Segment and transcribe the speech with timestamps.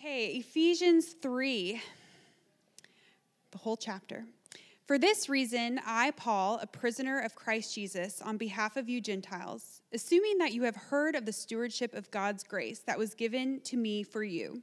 [0.00, 1.82] Okay, Ephesians 3,
[3.50, 4.24] the whole chapter.
[4.86, 9.82] For this reason, I, Paul, a prisoner of Christ Jesus, on behalf of you Gentiles,
[9.92, 13.76] assuming that you have heard of the stewardship of God's grace that was given to
[13.76, 14.62] me for you,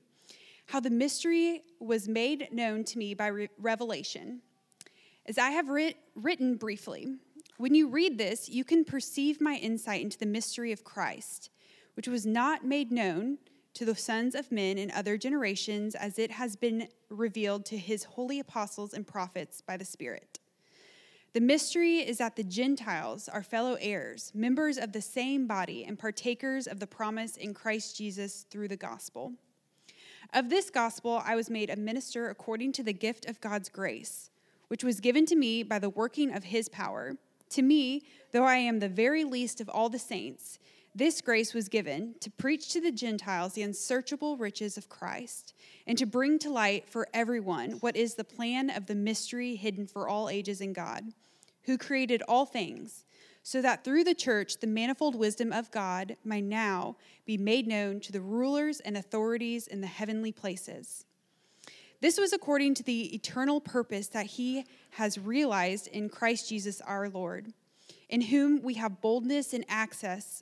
[0.67, 4.41] how the mystery was made known to me by re- revelation.
[5.25, 7.07] As I have writ- written briefly,
[7.57, 11.49] when you read this, you can perceive my insight into the mystery of Christ,
[11.95, 13.39] which was not made known
[13.75, 18.03] to the sons of men in other generations, as it has been revealed to his
[18.03, 20.39] holy apostles and prophets by the Spirit.
[21.33, 25.99] The mystery is that the Gentiles are fellow heirs, members of the same body, and
[25.99, 29.33] partakers of the promise in Christ Jesus through the gospel.
[30.33, 34.31] Of this gospel, I was made a minister according to the gift of God's grace,
[34.69, 37.17] which was given to me by the working of his power.
[37.49, 40.57] To me, though I am the very least of all the saints,
[40.97, 45.53] this grace was given to preach to the Gentiles the unsearchable riches of Christ,
[45.85, 49.87] and to bring to light for everyone what is the plan of the mystery hidden
[49.87, 51.03] for all ages in God,
[51.63, 53.03] who created all things,
[53.43, 57.99] so that through the church the manifold wisdom of God might now be made known
[57.99, 61.03] to the rulers and authorities in the heavenly places.
[61.99, 67.09] This was according to the eternal purpose that he has realized in Christ Jesus our
[67.09, 67.51] Lord,
[68.07, 70.41] in whom we have boldness and access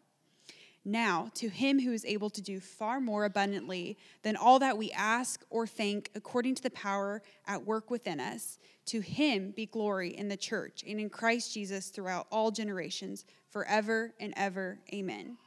[0.83, 4.91] Now, to him who is able to do far more abundantly than all that we
[4.91, 10.17] ask or think, according to the power at work within us, to him be glory
[10.17, 14.79] in the church and in Christ Jesus throughout all generations, forever and ever.
[14.91, 15.37] Amen.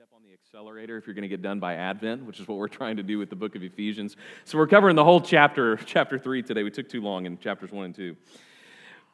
[0.00, 2.58] step on the accelerator if you're going to get done by Advent, which is what
[2.58, 4.16] we're trying to do with the book of Ephesians.
[4.44, 6.62] So we're covering the whole chapter, chapter 3 today.
[6.62, 8.16] We took too long in chapters 1 and 2.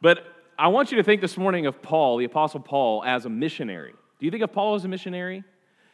[0.00, 0.26] But
[0.58, 3.92] I want you to think this morning of Paul, the Apostle Paul, as a missionary.
[4.18, 5.44] Do you think of Paul as a missionary?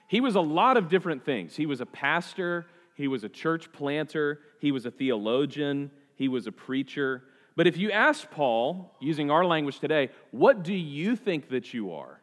[0.08, 1.56] He was a lot of different things.
[1.56, 6.46] He was a pastor, he was a church planter, he was a theologian, he was
[6.46, 7.24] a preacher.
[7.54, 11.92] But if you ask Paul, using our language today, what do you think that you
[11.92, 12.22] are?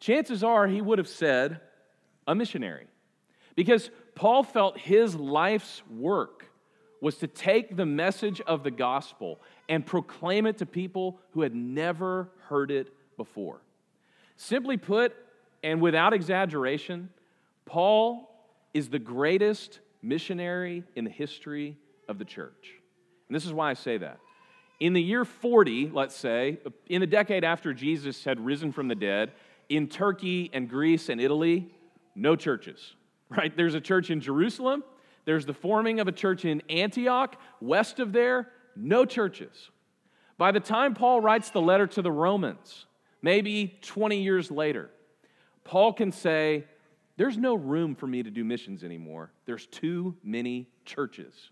[0.00, 1.60] Chances are he would have said,
[2.26, 2.86] a missionary.
[3.54, 6.50] Because Paul felt his life's work
[7.00, 11.54] was to take the message of the gospel and proclaim it to people who had
[11.54, 13.60] never heard it before.
[14.36, 15.14] Simply put,
[15.62, 17.10] and without exaggeration,
[17.64, 18.30] Paul
[18.74, 21.76] is the greatest missionary in the history
[22.08, 22.74] of the church.
[23.28, 24.18] And this is why I say that.
[24.78, 28.94] In the year 40, let's say, in the decade after Jesus had risen from the
[28.94, 29.32] dead,
[29.68, 31.70] in Turkey and Greece and Italy,
[32.16, 32.94] no churches,
[33.28, 33.56] right?
[33.56, 34.82] There's a church in Jerusalem,
[35.26, 37.36] there's the forming of a church in Antioch.
[37.60, 39.70] West of there, no churches.
[40.38, 42.86] By the time Paul writes the letter to the Romans,
[43.22, 44.88] maybe 20 years later,
[45.64, 46.64] Paul can say,
[47.16, 49.32] There's no room for me to do missions anymore.
[49.46, 51.50] There's too many churches.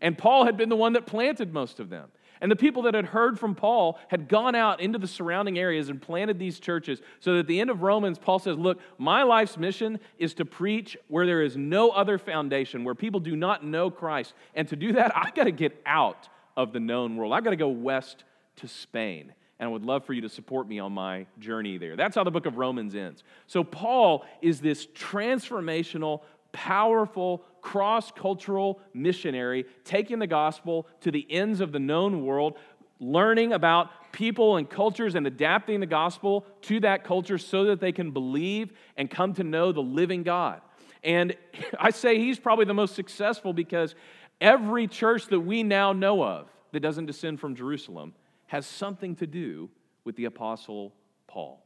[0.00, 2.08] And Paul had been the one that planted most of them.
[2.42, 5.88] And the people that had heard from Paul had gone out into the surrounding areas
[5.88, 7.00] and planted these churches.
[7.20, 10.44] So that at the end of Romans, Paul says, Look, my life's mission is to
[10.44, 14.34] preach where there is no other foundation, where people do not know Christ.
[14.56, 17.32] And to do that, I've got to get out of the known world.
[17.32, 18.24] I've got to go west
[18.56, 19.32] to Spain.
[19.60, 21.94] And I would love for you to support me on my journey there.
[21.94, 23.22] That's how the book of Romans ends.
[23.46, 31.60] So, Paul is this transformational, powerful, cross cultural missionary, taking the gospel to the ends
[31.60, 32.58] of the known world,
[33.00, 37.92] learning about people and cultures and adapting the gospel to that culture so that they
[37.92, 40.60] can believe and come to know the living God.
[41.02, 41.34] And
[41.80, 43.94] I say he's probably the most successful because
[44.40, 48.12] every church that we now know of that doesn't descend from Jerusalem
[48.46, 49.70] has something to do
[50.04, 50.92] with the Apostle
[51.26, 51.64] Paul.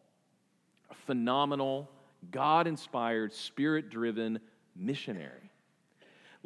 [0.91, 1.91] A phenomenal,
[2.31, 4.39] God inspired, spirit driven
[4.77, 5.51] missionary.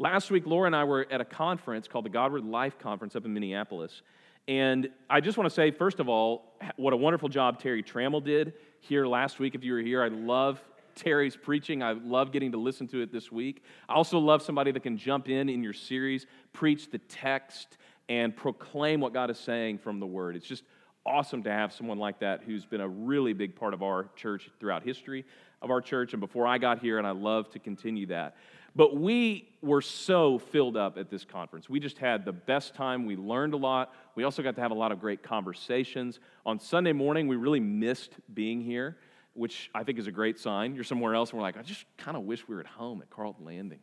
[0.00, 3.26] Last week, Laura and I were at a conference called the Godward Life Conference up
[3.26, 4.02] in Minneapolis.
[4.48, 8.24] And I just want to say, first of all, what a wonderful job Terry Trammell
[8.24, 9.54] did here last week.
[9.54, 10.60] If you were here, I love
[10.94, 11.82] Terry's preaching.
[11.82, 13.62] I love getting to listen to it this week.
[13.88, 17.76] I also love somebody that can jump in in your series, preach the text,
[18.08, 20.34] and proclaim what God is saying from the Word.
[20.34, 20.64] It's just
[21.04, 24.50] awesome to have someone like that who's been a really big part of our church
[24.58, 25.24] throughout history
[25.62, 28.36] of our church and before I got here, and I love to continue that.
[28.76, 31.68] But we were so filled up at this conference.
[31.68, 33.04] We just had the best time.
[33.04, 33.92] We learned a lot.
[34.14, 36.20] We also got to have a lot of great conversations.
[36.46, 38.96] On Sunday morning, we really missed being here,
[39.34, 40.74] which I think is a great sign.
[40.74, 43.02] You're somewhere else, and we're like, I just kind of wish we were at home
[43.02, 43.80] at Carlton Landing.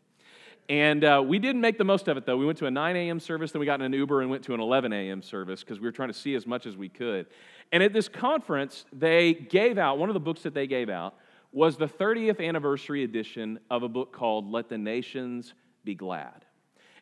[0.69, 2.35] And uh, we didn't make the most of it, though.
[2.35, 3.19] We went to a 9 a.m.
[3.21, 5.21] service, then we got in an Uber and went to an 11 a.m.
[5.21, 7.27] service because we were trying to see as much as we could.
[7.71, 11.15] And at this conference, they gave out, one of the books that they gave out
[11.51, 15.53] was the 30th anniversary edition of a book called Let the Nations
[15.83, 16.45] Be Glad.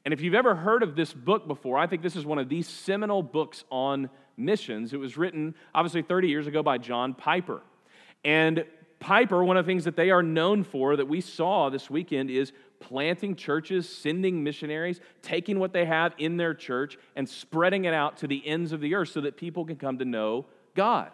[0.06, 2.48] And if you've ever heard of this book before, I think this is one of
[2.48, 4.94] these seminal books on missions.
[4.94, 7.62] It was written, obviously, 30 years ago by John Piper.
[8.24, 8.66] And
[9.00, 12.30] Piper, one of the things that they are known for that we saw this weekend
[12.30, 17.94] is planting churches, sending missionaries, taking what they have in their church and spreading it
[17.94, 20.46] out to the ends of the earth so that people can come to know
[20.76, 21.12] God.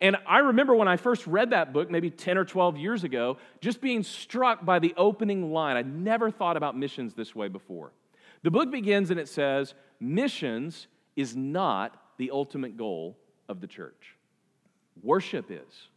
[0.00, 3.38] And I remember when I first read that book, maybe 10 or 12 years ago,
[3.60, 5.76] just being struck by the opening line.
[5.76, 7.92] I'd never thought about missions this way before.
[8.42, 10.86] The book begins and it says, Missions
[11.16, 13.16] is not the ultimate goal
[13.48, 14.16] of the church,
[15.02, 15.88] worship is.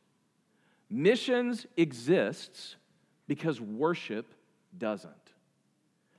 [0.89, 2.77] Missions exists
[3.27, 4.33] because worship
[4.77, 5.13] doesn't.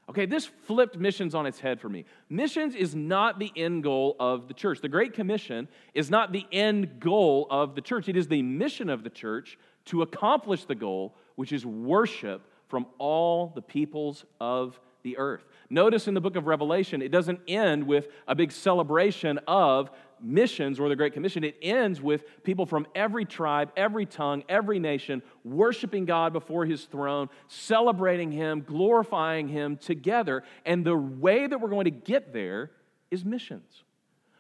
[0.09, 2.07] Okay, this flipped missions on its head for me.
[2.31, 4.81] Missions is not the end goal of the church.
[4.81, 8.09] The Great Commission is not the end goal of the church.
[8.09, 12.87] It is the mission of the church to accomplish the goal, which is worship from
[12.99, 15.45] all the peoples of the earth.
[15.71, 19.91] Notice in the book of Revelation, it doesn't end with a big celebration of
[20.23, 24.79] missions or the Great Commission, it ends with people from every tribe, every tongue, every
[24.79, 30.43] nation worshiping God before His throne, celebrating Him, glorifying Him together.
[30.65, 32.71] And the way that we're going to get there
[33.11, 33.85] is missions.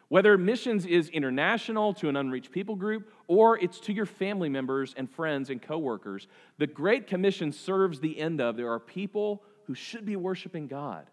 [0.08, 4.94] Whether missions is international to an unreached people group or it's to your family members
[4.96, 9.74] and friends and coworkers, the Great Commission serves the end of there are people who
[9.74, 11.06] should be worshiping God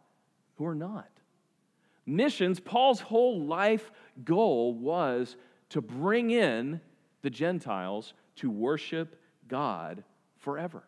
[0.56, 1.10] who are not.
[2.06, 3.92] Missions, Paul's whole life
[4.24, 5.36] goal was
[5.70, 6.80] to bring in
[7.22, 10.04] the Gentiles to worship God
[10.38, 10.84] forever.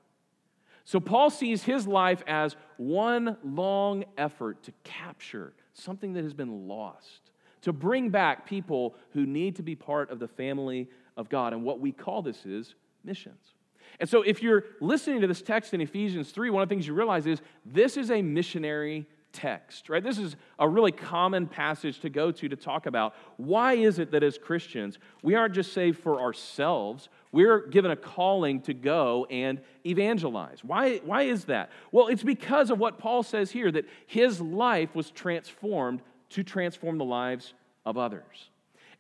[0.84, 6.68] So Paul sees his life as one long effort to capture something that has been
[6.68, 7.32] lost,
[7.64, 10.88] to bring back people who need to be part of the family
[11.18, 11.52] of God.
[11.52, 13.54] And what we call this is missions.
[14.00, 16.88] And so if you're listening to this text in Ephesians 3, one of the things
[16.88, 20.04] you realize is this is a missionary text, right?
[20.04, 24.10] This is a really common passage to go to to talk about why is it
[24.12, 29.28] that as Christians, we aren't just saved for ourselves, we're given a calling to go
[29.30, 30.64] and evangelize.
[30.64, 31.70] Why, why is that?
[31.92, 36.98] Well, it's because of what Paul says here that his life was transformed to transform
[36.98, 37.54] the lives
[37.86, 38.50] of others.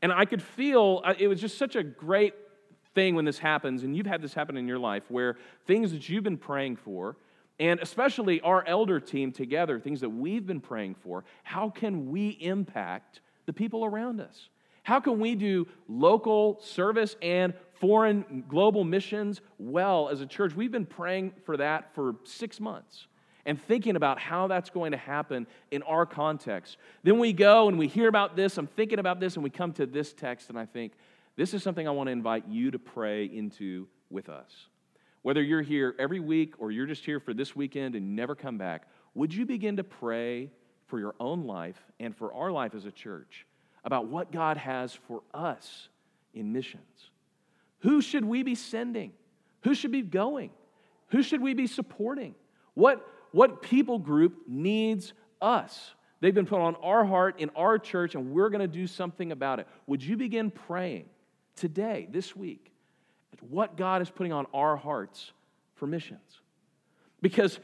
[0.04, 2.36] And I could feel uh, it was just such a great
[2.94, 5.36] thing when this happens, and you've had this happen in your life where
[5.66, 7.18] things that you've been praying for,
[7.59, 12.30] and especially our elder team together, things that we've been praying for, how can we
[12.30, 14.50] impact the people around us?
[14.83, 20.55] How can we do local service and foreign global missions well as a church?
[20.55, 23.08] We've been praying for that for six months
[23.46, 26.77] and thinking about how that's going to happen in our context.
[27.03, 29.74] Then we go and we hear about this, I'm thinking about this, and we come
[29.74, 30.93] to this text, and I think,
[31.38, 34.51] this is something I want to invite you to pray into with us.
[35.21, 38.57] Whether you're here every week or you're just here for this weekend and never come
[38.57, 40.51] back, would you begin to pray
[40.86, 43.45] for your own life and for our life as a church
[43.83, 45.89] about what God has for us
[46.33, 47.12] in missions?
[47.79, 49.12] Who should we be sending?
[49.62, 50.51] Who should be going?
[51.09, 52.36] Who should we be supporting?
[52.74, 55.93] What, what people group needs us?
[56.19, 59.31] They've been put on our heart in our church, and we're going to do something
[59.31, 59.67] about it.
[59.86, 61.05] Would you begin praying
[61.55, 62.71] today, this week,
[63.50, 65.31] what God is putting on our hearts
[65.75, 66.41] for missions.
[67.22, 67.60] Because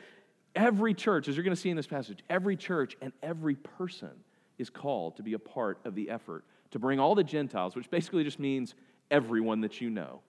[0.56, 4.12] every church, as you're going to see in this passage, every church and every person
[4.58, 7.90] is called to be a part of the effort to bring all the Gentiles, which
[7.90, 8.76] basically just means
[9.12, 10.22] everyone that you know,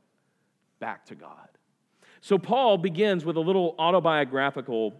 [0.78, 1.48] back to God.
[2.20, 4.94] So Paul begins with a little autobiographical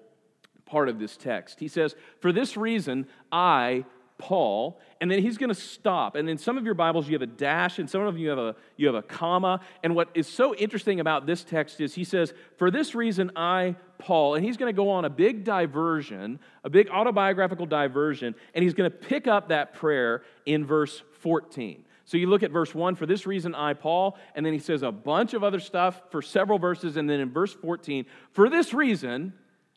[0.65, 1.61] part of this text.
[1.61, 3.85] He says, For this reason, I,
[4.19, 6.15] Paul, and then he's going to stop.
[6.15, 8.39] And in some of your Bibles, you have a dash, and some of you have
[8.39, 9.61] a you have a comma.
[9.83, 13.77] And what is so interesting about this text is he says, "For this reason, I,
[13.99, 18.63] Paul," and he's going to go on a big diversion, a big autobiographical diversion, and
[18.63, 21.85] he's going to pick up that prayer in verse 14.
[22.07, 24.83] So you look at verse 1, for this reason I, Paul, and then he says
[24.83, 28.75] a bunch of other stuff for several verses, and then in verse 14, for this
[28.75, 29.33] reason,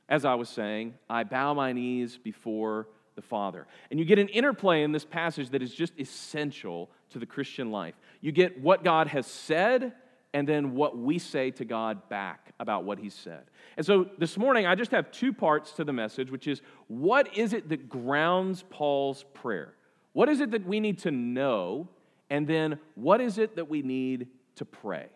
[0.10, 3.68] as I was saying, I bow my knees before the Father.
[3.92, 7.72] And you get an interplay in this passage that is just essential to the Christian
[7.72, 7.96] life.
[8.22, 9.92] You get what God has said
[10.34, 13.44] and then what we say to God back about what He said.
[13.76, 17.36] And so this morning, I just have two parts to the message, which is what
[17.36, 19.74] is it that grounds Paul's prayer?
[20.14, 21.90] What is it that we need to know?
[22.30, 25.08] And then what is it that we need to pray?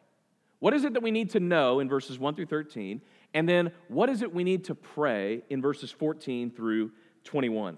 [0.60, 3.02] What is it that we need to know in verses 1 through 13?
[3.34, 6.92] And then what is it we need to pray in verses 14 through
[7.24, 7.78] 21?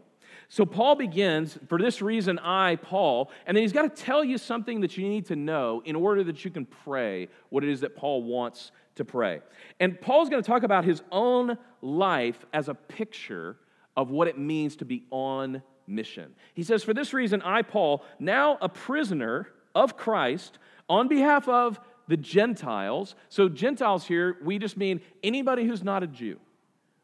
[0.53, 4.38] So Paul begins, for this reason, I, Paul, and then he's got to tell you
[4.38, 7.81] something that you need to know in order that you can pray what it is
[7.81, 9.41] that Paul wants to pray.
[9.79, 13.57] And Paul's going to talk about his own life as a picture
[13.98, 16.36] of what it means to be on mission.
[16.53, 21.79] He says, For this reason, I, Paul, now a prisoner of Christ, on behalf of
[22.07, 23.15] the Gentiles.
[23.27, 26.39] So, Gentiles here, we just mean anybody who's not a Jew,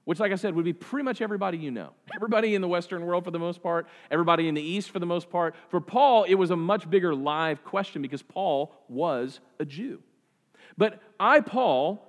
[0.09, 1.91] which, like I said, would be pretty much everybody you know.
[2.15, 5.05] Everybody in the Western world for the most part, everybody in the East for the
[5.05, 5.53] most part.
[5.67, 10.01] For Paul, it was a much bigger live question because Paul was a Jew.
[10.79, 12.03] But I, Paul,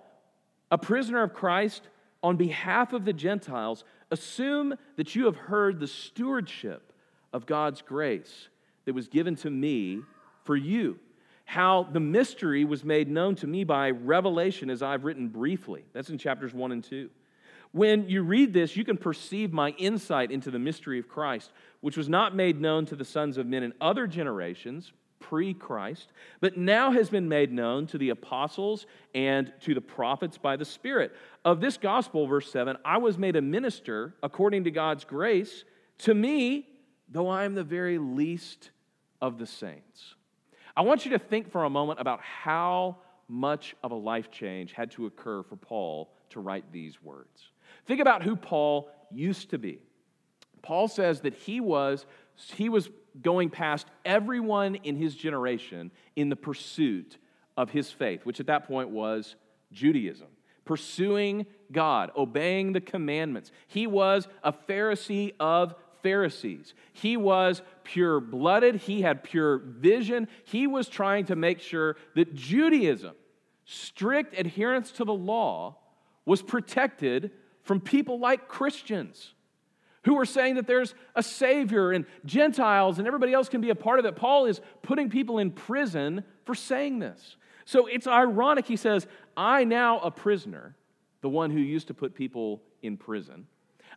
[0.71, 1.91] a prisoner of Christ,
[2.23, 6.95] on behalf of the Gentiles, assume that you have heard the stewardship
[7.35, 8.49] of God's grace
[8.87, 10.01] that was given to me
[10.45, 10.99] for you
[11.45, 15.85] how the mystery was made known to me by revelation, as I've written briefly.
[15.93, 17.11] That's in chapters 1 and 2.
[17.73, 21.97] When you read this, you can perceive my insight into the mystery of Christ, which
[21.97, 26.09] was not made known to the sons of men in other generations, pre Christ,
[26.41, 30.65] but now has been made known to the apostles and to the prophets by the
[30.65, 31.13] Spirit.
[31.45, 35.65] Of this gospel, verse 7, I was made a minister according to God's grace
[35.99, 36.67] to me,
[37.09, 38.71] though I am the very least
[39.21, 40.17] of the saints.
[40.77, 42.97] I want you to think for a moment about how
[43.29, 47.51] much of a life change had to occur for Paul to write these words.
[47.87, 49.81] Think about who Paul used to be.
[50.63, 52.07] Paul says that he was,
[52.55, 52.91] he was
[53.23, 57.19] going past everyone in his generation in the pursuit
[57.57, 59.35] of his faith, which at that point was
[59.73, 60.29] Judaism,
[60.65, 63.53] pursuing God, obeying the commandments.
[63.67, 66.75] He was a Pharisee of Pharisees.
[66.93, 70.29] He was pure blooded, he had pure vision.
[70.45, 73.15] He was trying to make sure that Judaism,
[73.65, 75.77] strict adherence to the law,
[76.25, 79.35] was protected from people like Christians
[80.05, 83.75] who were saying that there's a Savior and Gentiles and everybody else can be a
[83.75, 84.17] part of it.
[84.17, 87.37] Paul is putting people in prison for saying this.
[87.65, 88.67] So it's ironic.
[88.67, 90.77] He says, I now a prisoner,
[91.21, 93.47] the one who used to put people in prison.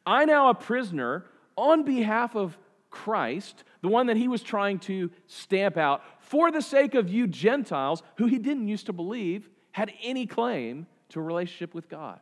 [0.05, 2.57] I now a prisoner on behalf of
[2.89, 7.25] Christ, the one that he was trying to stamp out for the sake of you
[7.27, 12.19] Gentiles who he didn't used to believe had any claim to a relationship with God.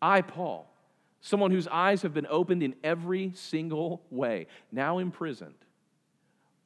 [0.00, 0.72] I, Paul,
[1.20, 5.54] someone whose eyes have been opened in every single way, now imprisoned,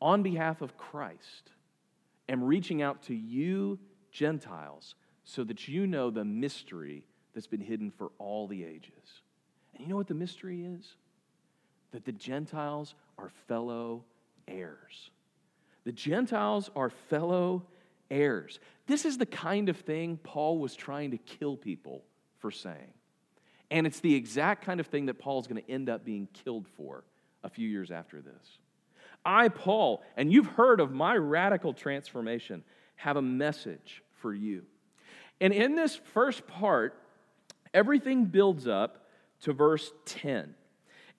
[0.00, 1.50] on behalf of Christ,
[2.28, 3.78] am reaching out to you
[4.10, 9.22] Gentiles so that you know the mystery that's been hidden for all the ages.
[9.74, 10.94] And you know what the mystery is?
[11.94, 14.04] that the Gentiles are fellow
[14.48, 15.10] heirs.
[15.84, 17.62] The Gentiles are fellow
[18.10, 18.58] heirs.
[18.88, 22.02] This is the kind of thing Paul was trying to kill people
[22.40, 22.92] for saying.
[23.74, 26.68] And it's the exact kind of thing that Paul's going to end up being killed
[26.76, 27.02] for
[27.42, 28.58] a few years after this.
[29.24, 32.62] I, Paul, and you've heard of my radical transformation,
[32.94, 34.62] have a message for you.
[35.40, 36.96] And in this first part,
[37.74, 39.08] everything builds up
[39.40, 40.54] to verse 10.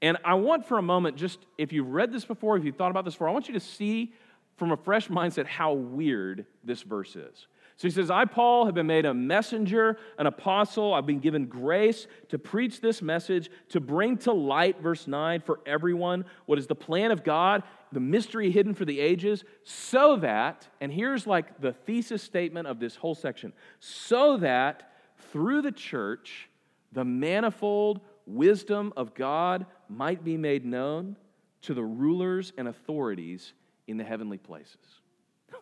[0.01, 2.91] And I want for a moment, just if you've read this before, if you've thought
[2.91, 4.13] about this before, I want you to see
[4.55, 7.47] from a fresh mindset how weird this verse is.
[7.77, 10.93] So he says, I, Paul, have been made a messenger, an apostle.
[10.93, 15.59] I've been given grace to preach this message, to bring to light, verse 9, for
[15.65, 20.67] everyone what is the plan of God, the mystery hidden for the ages, so that,
[20.79, 23.51] and here's like the thesis statement of this whole section,
[23.81, 24.93] so that
[25.31, 26.49] through the church,
[26.93, 31.17] the manifold wisdom of God might be made known
[31.63, 33.53] to the rulers and authorities
[33.87, 35.01] in the heavenly places.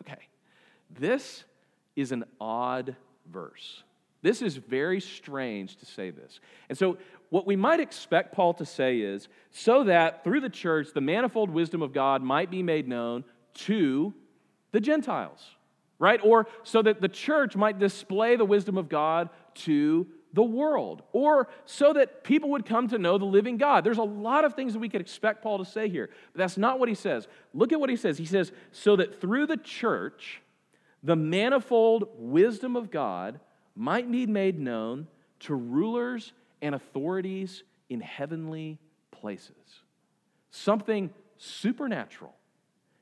[0.00, 0.28] Okay,
[0.90, 1.44] this
[1.96, 2.96] is an odd
[3.30, 3.82] verse.
[4.22, 6.40] This is very strange to say this.
[6.68, 6.96] And so,
[7.30, 11.50] what we might expect Paul to say is so that through the church, the manifold
[11.50, 13.24] wisdom of God might be made known
[13.54, 14.14] to
[14.72, 15.44] the Gentiles,
[15.98, 16.20] right?
[16.22, 21.48] Or so that the church might display the wisdom of God to the world, or
[21.64, 23.84] so that people would come to know the living God.
[23.84, 26.58] There's a lot of things that we could expect Paul to say here, but that's
[26.58, 27.28] not what he says.
[27.52, 28.18] Look at what he says.
[28.18, 30.42] He says, so that through the church,
[31.04, 33.38] the manifold wisdom of God
[33.76, 35.06] might be made known
[35.40, 36.32] to rulers
[36.62, 38.78] and authorities in heavenly
[39.10, 39.82] places.
[40.50, 42.34] Something supernatural.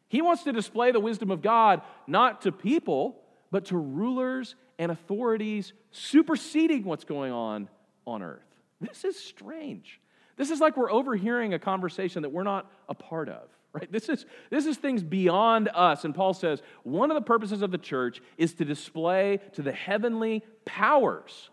[0.09, 4.91] He wants to display the wisdom of God not to people, but to rulers and
[4.91, 7.69] authorities superseding what's going on
[8.07, 8.41] on earth.
[8.81, 10.01] This is strange.
[10.37, 13.49] This is like we're overhearing a conversation that we're not a part of,
[13.81, 13.91] right?
[13.91, 16.05] This is, this is things beyond us.
[16.05, 19.73] And Paul says one of the purposes of the church is to display to the
[19.73, 21.51] heavenly powers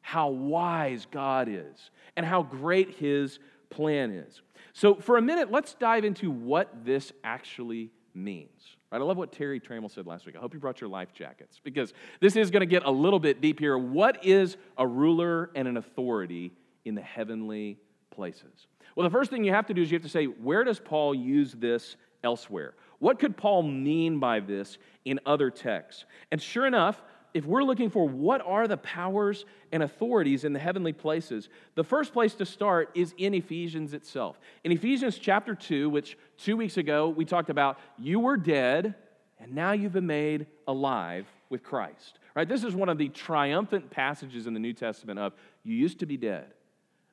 [0.00, 4.40] how wise God is and how great his plan is.
[4.72, 8.76] So, for a minute, let's dive into what this actually means.
[8.90, 9.00] Right?
[9.00, 10.36] I love what Terry Trammell said last week.
[10.36, 13.18] I hope you brought your life jackets because this is going to get a little
[13.18, 13.76] bit deep here.
[13.76, 16.52] What is a ruler and an authority
[16.84, 17.78] in the heavenly
[18.10, 18.66] places?
[18.98, 20.80] Well, the first thing you have to do is you have to say, where does
[20.80, 22.74] Paul use this elsewhere?
[22.98, 26.04] What could Paul mean by this in other texts?
[26.32, 27.00] And sure enough,
[27.32, 31.84] if we're looking for what are the powers and authorities in the heavenly places, the
[31.84, 34.40] first place to start is in Ephesians itself.
[34.64, 38.96] In Ephesians chapter 2, which two weeks ago we talked about, you were dead
[39.38, 42.18] and now you've been made alive with Christ.
[42.34, 42.48] Right?
[42.48, 46.06] This is one of the triumphant passages in the New Testament of you used to
[46.06, 46.46] be dead,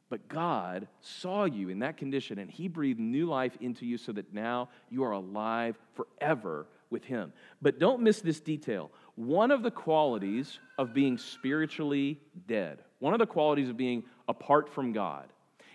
[0.10, 4.12] but God saw you in that condition and he breathed new life into you so
[4.12, 7.34] that now you are alive forever with him.
[7.62, 13.20] But don't miss this detail one of the qualities of being spiritually dead, one of
[13.20, 15.30] the qualities of being apart from God,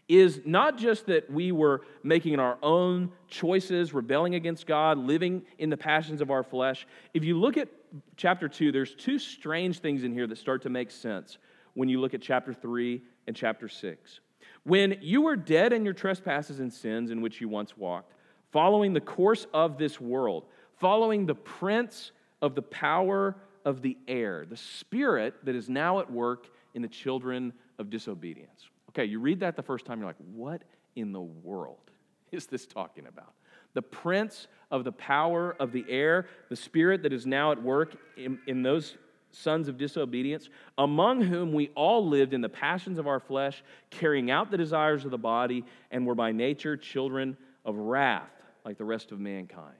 [0.08, 5.70] is not just that we were making our own choices, rebelling against God, living in
[5.70, 6.86] the passions of our flesh.
[7.14, 7.68] If you look at
[8.16, 11.38] chapter 2, there's two strange things in here that start to make sense
[11.74, 14.18] when you look at chapter 3 and chapter 6.
[14.64, 18.12] When you were dead in your trespasses and sins in which you once walked,
[18.50, 20.46] following the course of this world,
[20.80, 22.10] following the prince
[22.42, 26.88] of the power of the air, the spirit that is now at work in the
[26.88, 28.68] children of disobedience.
[28.88, 30.62] Okay, you read that the first time, you're like, what
[30.96, 31.92] in the world
[32.32, 33.32] is this talking about?
[33.74, 37.94] The prince of the power of the air, the spirit that is now at work
[38.16, 38.96] in, in those
[39.30, 44.30] sons of disobedience, among whom we all lived in the passions of our flesh, carrying
[44.30, 48.30] out the desires of the body, and were by nature children of wrath,
[48.64, 49.74] like the rest of mankind.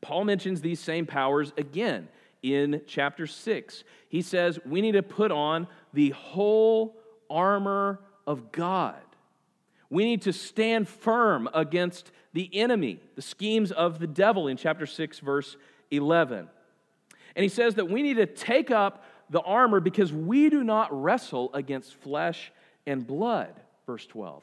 [0.00, 2.08] Paul mentions these same powers again
[2.42, 3.84] in chapter 6.
[4.08, 6.96] He says we need to put on the whole
[7.28, 8.96] armor of God.
[9.90, 14.86] We need to stand firm against the enemy, the schemes of the devil in chapter
[14.86, 15.56] 6, verse
[15.90, 16.48] 11.
[17.36, 20.88] And he says that we need to take up the armor because we do not
[21.02, 22.52] wrestle against flesh
[22.86, 23.54] and blood,
[23.86, 24.42] verse 12,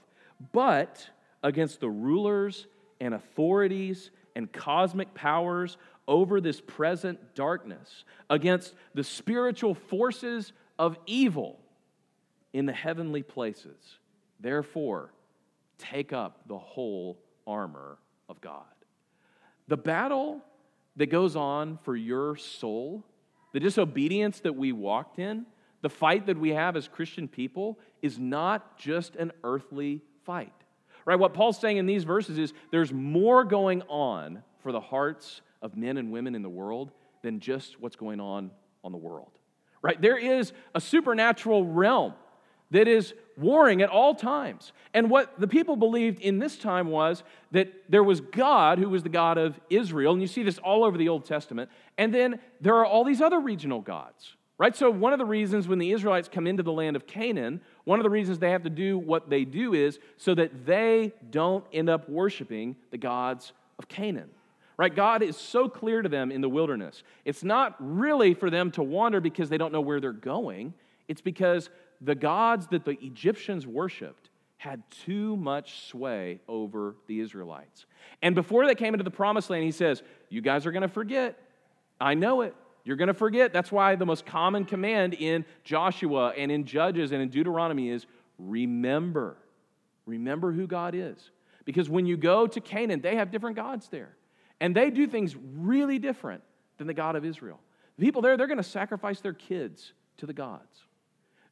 [0.54, 1.10] but
[1.44, 2.68] against the rulers
[3.02, 11.60] and authorities and cosmic powers over this present darkness, against the spiritual forces of evil
[12.54, 14.00] in the heavenly places.
[14.40, 15.12] Therefore,
[15.78, 17.98] take up the whole armor
[18.30, 18.64] of God.
[19.68, 20.42] The battle
[20.98, 23.06] that goes on for your soul,
[23.54, 25.46] the disobedience that we walked in,
[25.82, 30.54] the fight that we have as Christian people is not just an earthly fight.
[31.06, 31.18] Right?
[31.18, 35.78] What Paul's saying in these verses is there's more going on for the hearts of
[35.78, 38.52] men and women in the world than just what's going on
[38.84, 39.32] on the world.
[39.82, 40.02] Right?
[40.02, 42.14] There is a supernatural realm
[42.72, 44.72] that is warring at all times.
[44.94, 49.04] And what the people believed in this time was that there was God who was
[49.04, 52.40] the God of Israel, and you see this all over the Old Testament, and then
[52.62, 54.34] there are all these other regional gods.
[54.60, 54.76] Right?
[54.76, 58.00] So, one of the reasons when the Israelites come into the land of Canaan, one
[58.00, 61.64] of the reasons they have to do what they do is so that they don't
[61.72, 64.30] end up worshiping the gods of Canaan.
[64.76, 64.96] Right?
[64.96, 67.04] God is so clear to them in the wilderness.
[67.24, 70.74] It's not really for them to wander because they don't know where they're going,
[71.08, 71.70] it's because
[72.02, 77.86] the gods that the Egyptians worshiped had too much sway over the Israelites.
[78.22, 80.88] And before they came into the promised land, he says, You guys are going to
[80.88, 81.40] forget.
[82.02, 82.56] I know it.
[82.84, 83.54] You're going to forget.
[83.54, 88.06] That's why the most common command in Joshua and in Judges and in Deuteronomy is
[88.40, 89.38] remember.
[90.06, 91.32] Remember who God is.
[91.66, 94.16] Because when you go to Canaan, they have different gods there.
[94.60, 96.44] And they do things really different
[96.78, 97.60] than the God of Israel.
[97.98, 100.87] The people there, they're going to sacrifice their kids to the gods.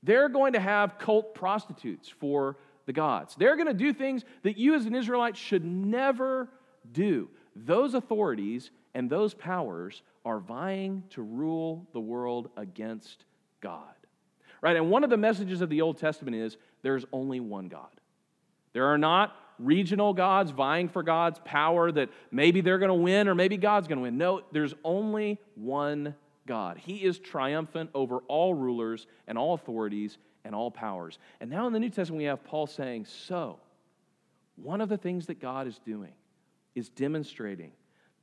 [0.06, 3.36] They're going to have cult prostitutes for the gods.
[3.36, 6.48] They're going to do things that you as an Israelite should never
[6.92, 7.28] do.
[7.56, 13.26] Those authorities and those powers are vying to rule the world against
[13.62, 13.96] God.
[14.62, 14.76] Right?
[14.76, 17.90] And one of the messages of the Old Testament is there's only one God.
[18.74, 23.28] There are not regional gods vying for God's power that maybe they're going to win
[23.28, 24.18] or maybe God's going to win.
[24.18, 26.14] No, there's only one
[26.48, 26.78] God.
[26.78, 31.18] He is triumphant over all rulers and all authorities and all powers.
[31.40, 33.60] And now in the New Testament, we have Paul saying, So,
[34.56, 36.14] one of the things that God is doing
[36.76, 37.72] is demonstrating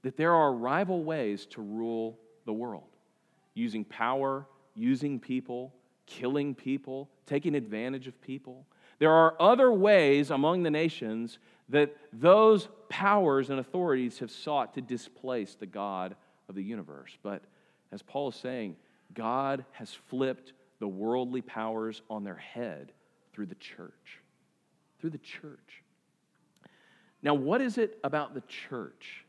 [0.02, 2.84] that there are rival ways to rule the world
[3.54, 5.74] using power, using people,
[6.06, 8.66] killing people, taking advantage of people.
[8.98, 14.80] There are other ways among the nations that those powers and authorities have sought to
[14.80, 16.14] displace the God
[16.48, 17.16] of the universe.
[17.22, 17.42] But
[17.92, 18.76] as Paul is saying,
[19.14, 22.92] God has flipped the worldly powers on their head
[23.32, 24.20] through the church.
[24.98, 25.82] Through the church.
[27.22, 29.24] Now, what is it about the church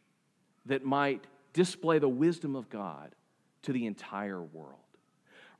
[0.65, 3.13] that might display the wisdom of God
[3.63, 4.80] to the entire world?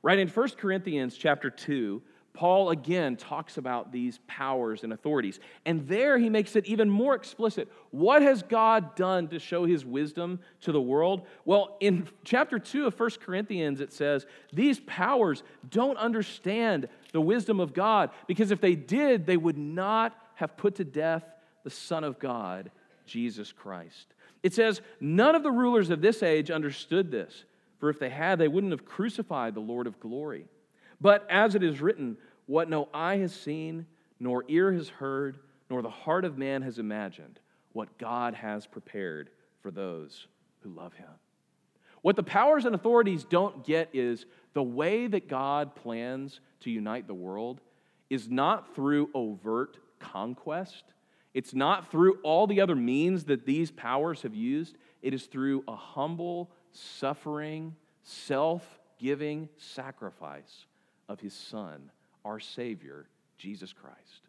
[0.02, 2.02] Right in 1 Corinthians chapter 2,
[2.34, 5.38] Paul again talks about these powers and authorities.
[5.64, 7.70] And there he makes it even more explicit.
[7.92, 11.26] What has God done to show his wisdom to the world?
[11.44, 17.60] Well, in chapter 2 of 1 Corinthians, it says, These powers don't understand the wisdom
[17.60, 21.22] of God, because if they did, they would not have put to death
[21.62, 22.72] the Son of God,
[23.06, 24.12] Jesus Christ.
[24.42, 27.44] It says, None of the rulers of this age understood this,
[27.78, 30.48] for if they had, they wouldn't have crucified the Lord of glory.
[31.00, 33.86] But as it is written, what no eye has seen,
[34.20, 35.38] nor ear has heard,
[35.70, 37.40] nor the heart of man has imagined,
[37.72, 39.30] what God has prepared
[39.60, 40.26] for those
[40.60, 41.08] who love him.
[42.02, 47.06] What the powers and authorities don't get is the way that God plans to unite
[47.06, 47.60] the world
[48.10, 50.84] is not through overt conquest.
[51.32, 54.76] It's not through all the other means that these powers have used.
[55.02, 60.66] It is through a humble, suffering, self giving sacrifice
[61.08, 61.90] of his Son,
[62.24, 63.06] our Savior,
[63.38, 64.28] Jesus Christ.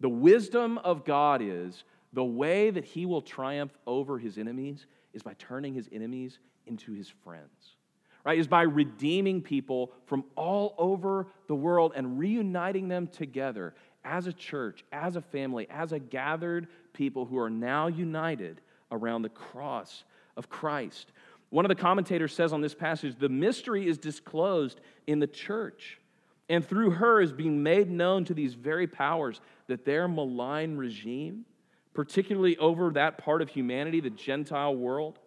[0.00, 5.22] The wisdom of God is the way that he will triumph over his enemies is
[5.22, 7.76] by turning his enemies into his friends.
[8.24, 8.38] Right?
[8.38, 13.74] Is by redeeming people from all over the world and reuniting them together
[14.04, 19.22] as a church, as a family, as a gathered people who are now united around
[19.22, 20.04] the cross
[20.36, 21.12] of Christ.
[21.50, 26.00] One of the commentators says on this passage the mystery is disclosed in the church.
[26.48, 31.44] And through her is being made known to these very powers that their malign regime,
[31.92, 35.18] particularly over that part of humanity, the Gentile world,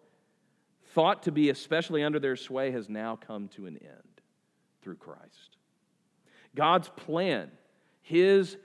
[0.94, 4.20] thought to be especially under their sway, has now come to an end
[4.82, 5.56] through Christ.
[6.54, 7.50] God's plan,
[8.02, 8.56] his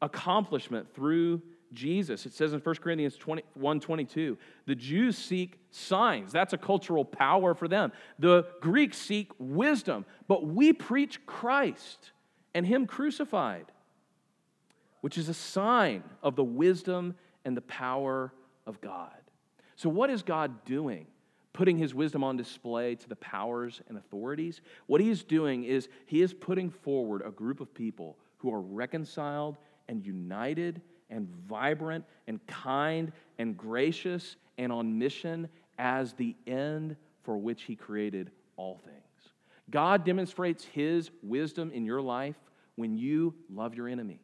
[0.00, 2.26] accomplishment through Jesus.
[2.26, 6.32] It says in 1 Corinthians 20, 1 22, the Jews seek signs.
[6.32, 7.92] That's a cultural power for them.
[8.18, 12.12] The Greeks seek wisdom, but we preach Christ
[12.54, 13.66] and Him crucified,
[15.00, 18.32] which is a sign of the wisdom and the power
[18.66, 19.12] of God.
[19.76, 21.06] So, what is God doing?
[21.52, 24.60] Putting his wisdom on display to the powers and authorities.
[24.86, 28.60] What he is doing is he is putting forward a group of people who are
[28.60, 29.56] reconciled
[29.88, 37.36] and united and vibrant and kind and gracious and on mission as the end for
[37.36, 38.96] which He created all things.
[39.70, 42.36] God demonstrates His wisdom in your life
[42.76, 44.20] when you love your enemy,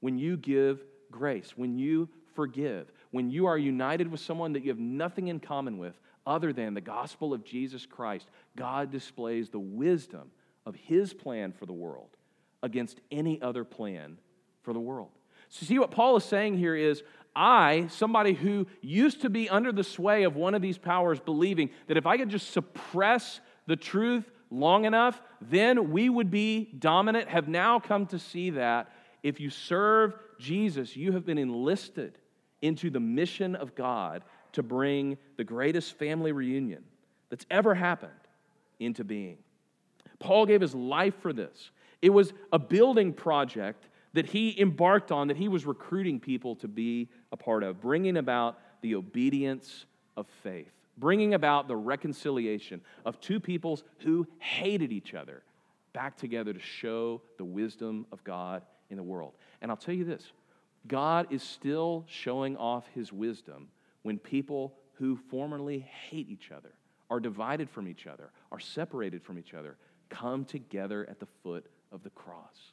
[0.00, 4.70] when you give grace, when you forgive, when you are united with someone that you
[4.70, 8.28] have nothing in common with other than the gospel of Jesus Christ.
[8.56, 10.30] God displays the wisdom
[10.66, 12.16] of His plan for the world
[12.62, 14.18] against any other plan
[14.62, 15.10] for the world.
[15.50, 17.02] So, see what Paul is saying here is
[17.34, 21.70] I, somebody who used to be under the sway of one of these powers, believing
[21.86, 27.28] that if I could just suppress the truth long enough, then we would be dominant,
[27.28, 28.90] have now come to see that
[29.22, 32.18] if you serve Jesus, you have been enlisted
[32.62, 36.84] into the mission of God to bring the greatest family reunion
[37.28, 38.12] that's ever happened
[38.78, 39.38] into being.
[40.18, 41.70] Paul gave his life for this.
[42.02, 46.68] It was a building project that he embarked on, that he was recruiting people to
[46.68, 53.20] be a part of, bringing about the obedience of faith, bringing about the reconciliation of
[53.20, 55.42] two peoples who hated each other
[55.92, 59.34] back together to show the wisdom of God in the world.
[59.60, 60.32] And I'll tell you this
[60.86, 63.68] God is still showing off his wisdom
[64.02, 66.72] when people who formerly hate each other,
[67.10, 69.76] are divided from each other, are separated from each other,
[70.10, 72.72] come together at the foot of the cross.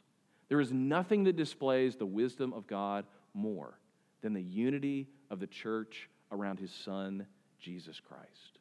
[0.49, 3.79] There is nothing that displays the wisdom of God more
[4.21, 7.25] than the unity of the church around his son,
[7.59, 8.59] Jesus Christ.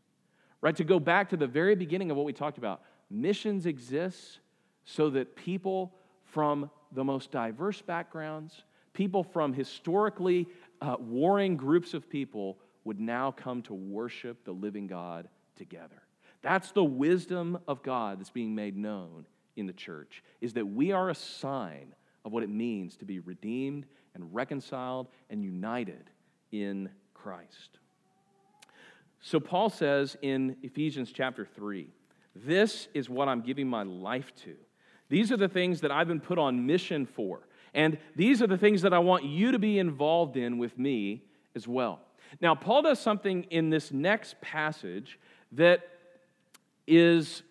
[0.60, 0.76] Right?
[0.76, 4.40] To go back to the very beginning of what we talked about, missions exist
[4.84, 5.94] so that people
[6.24, 10.48] from the most diverse backgrounds, people from historically
[10.80, 16.02] uh, warring groups of people would now come to worship the living God together.
[16.42, 20.92] That's the wisdom of God that's being made known in the church, is that we
[20.92, 26.10] are a sign of what it means to be redeemed and reconciled and united
[26.52, 27.78] in Christ.
[29.20, 31.88] So Paul says in Ephesians chapter 3,
[32.34, 34.54] this is what I'm giving my life to.
[35.08, 37.48] These are the things that I've been put on mission for.
[37.74, 41.22] And these are the things that I want you to be involved in with me
[41.54, 42.00] as well.
[42.40, 45.18] Now, Paul does something in this next passage
[45.52, 45.88] that
[46.86, 47.42] is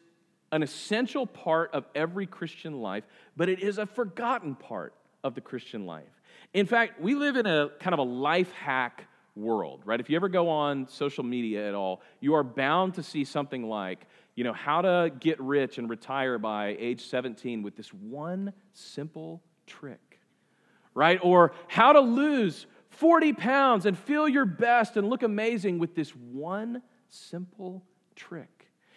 [0.56, 3.04] an essential part of every Christian life,
[3.36, 6.22] but it is a forgotten part of the Christian life.
[6.54, 10.00] In fact, we live in a kind of a life hack world, right?
[10.00, 13.68] If you ever go on social media at all, you are bound to see something
[13.68, 18.54] like, you know, how to get rich and retire by age 17 with this one
[18.72, 20.22] simple trick,
[20.94, 21.20] right?
[21.22, 26.12] Or how to lose 40 pounds and feel your best and look amazing with this
[26.12, 27.84] one simple
[28.16, 28.55] trick.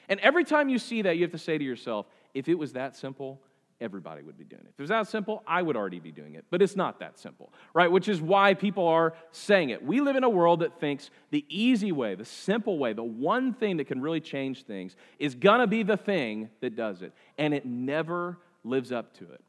[0.08, 2.72] And every time you see that, you have to say to yourself, if it was
[2.72, 3.40] that simple,
[3.80, 4.70] everybody would be doing it.
[4.70, 6.44] If it was that simple, I would already be doing it.
[6.50, 7.90] But it's not that simple, right?
[7.90, 9.82] Which is why people are saying it.
[9.84, 13.54] We live in a world that thinks the easy way, the simple way, the one
[13.54, 17.12] thing that can really change things is gonna be the thing that does it.
[17.36, 19.42] And it never lives up to it.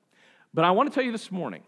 [0.53, 1.63] But I wanna tell you this morning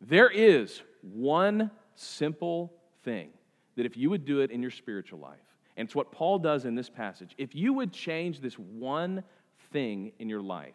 [0.00, 2.72] there is one simple
[3.04, 3.30] thing
[3.76, 5.38] that if you would do it in your spiritual life,
[5.76, 7.34] and it's what Paul does in this passage.
[7.38, 9.24] If you would change this one
[9.72, 10.74] thing in your life,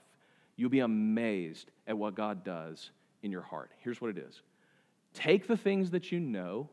[0.56, 3.72] you'll be amazed at what God does in your heart.
[3.80, 4.42] Here's what it is
[5.14, 6.70] take the things that you know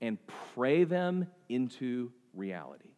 [0.00, 0.18] and
[0.54, 2.90] pray them into reality.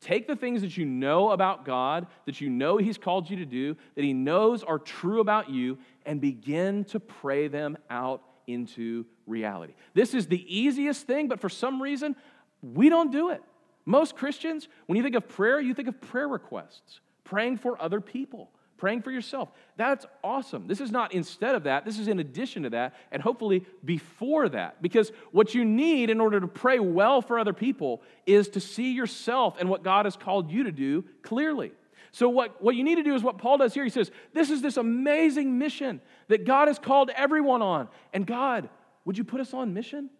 [0.00, 3.44] Take the things that you know about God, that you know He's called you to
[3.44, 9.06] do, that He knows are true about you, and begin to pray them out into
[9.26, 9.74] reality.
[9.94, 12.16] This is the easiest thing, but for some reason,
[12.62, 13.42] we don't do it.
[13.84, 18.00] Most Christians, when you think of prayer, you think of prayer requests, praying for other
[18.00, 19.50] people, praying for yourself.
[19.76, 20.66] That's awesome.
[20.66, 24.48] This is not instead of that, this is in addition to that, and hopefully before
[24.50, 24.82] that.
[24.82, 28.92] Because what you need in order to pray well for other people is to see
[28.92, 31.72] yourself and what God has called you to do clearly.
[32.12, 33.84] So, what, what you need to do is what Paul does here.
[33.84, 37.88] He says, This is this amazing mission that God has called everyone on.
[38.12, 38.68] And God,
[39.06, 40.10] would you put us on mission?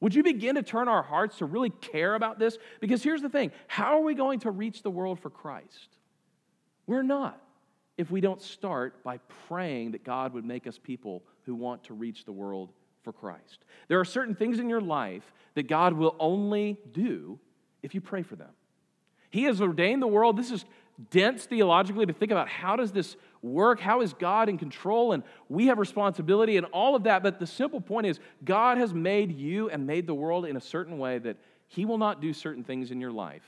[0.00, 2.58] Would you begin to turn our hearts to really care about this?
[2.80, 5.96] Because here's the thing how are we going to reach the world for Christ?
[6.86, 7.40] We're not
[7.98, 11.94] if we don't start by praying that God would make us people who want to
[11.94, 12.70] reach the world
[13.02, 13.64] for Christ.
[13.88, 17.38] There are certain things in your life that God will only do
[17.82, 18.50] if you pray for them.
[19.30, 20.36] He has ordained the world.
[20.36, 20.64] This is
[21.10, 23.80] dense theologically to think about how does this work?
[23.80, 25.12] How is God in control?
[25.12, 27.22] And we have responsibility and all of that.
[27.22, 30.60] But the simple point is, God has made you and made the world in a
[30.60, 31.36] certain way that
[31.68, 33.44] He will not do certain things in your life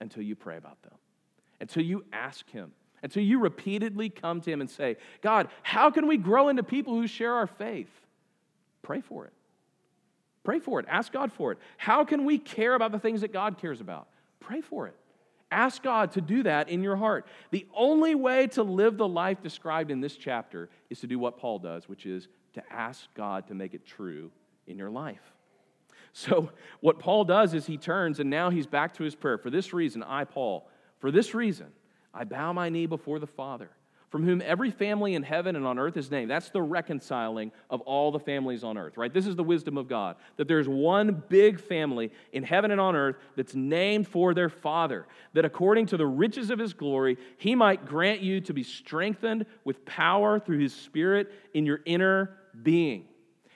[0.00, 0.94] until you pray about them,
[1.60, 6.06] until you ask Him, until you repeatedly come to Him and say, God, how can
[6.06, 7.90] we grow into people who share our faith?
[8.82, 9.32] Pray for it.
[10.42, 10.86] Pray for it.
[10.88, 11.58] Ask God for it.
[11.78, 14.08] How can we care about the things that God cares about?
[14.40, 14.94] Pray for it.
[15.54, 17.28] Ask God to do that in your heart.
[17.52, 21.38] The only way to live the life described in this chapter is to do what
[21.38, 24.32] Paul does, which is to ask God to make it true
[24.66, 25.22] in your life.
[26.12, 29.38] So, what Paul does is he turns and now he's back to his prayer.
[29.38, 31.68] For this reason, I, Paul, for this reason,
[32.12, 33.70] I bow my knee before the Father
[34.14, 36.30] from whom every family in heaven and on earth is named.
[36.30, 39.12] That's the reconciling of all the families on earth, right?
[39.12, 42.94] This is the wisdom of God that there's one big family in heaven and on
[42.94, 47.56] earth that's named for their Father, that according to the riches of his glory, he
[47.56, 53.06] might grant you to be strengthened with power through his Spirit in your inner being.